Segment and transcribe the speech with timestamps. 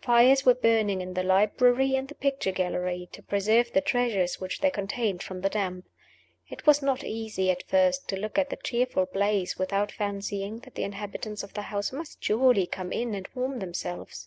[0.00, 4.60] Fires were burning in the library and the picture gallery, to preserve the treasures which
[4.60, 5.88] they contained from the damp.
[6.48, 10.74] It was not easy, at first, to look at the cheerful blaze without fancying that
[10.74, 14.26] the inhabitants of the house must surely come in and warm themselves.